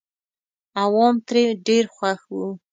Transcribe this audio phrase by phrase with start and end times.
[0.83, 2.45] عوام ترې ډېر خوښ وو.